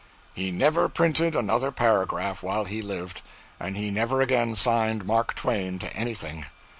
He 0.33 0.49
never 0.49 0.89
printed 0.89 1.35
another 1.35 1.69
paragraph 1.71 2.41
while 2.41 2.63
he 2.65 2.81
lived, 2.81 3.21
and 3.59 3.77
he 3.77 3.91
never 3.91 4.19
again 4.19 4.55
signed 4.55 5.05
'Mark 5.05 5.35
Twain' 5.35 5.77
to 5.77 5.95
anything. 5.95 6.45